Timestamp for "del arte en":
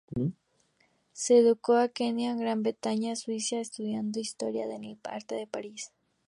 4.67-5.47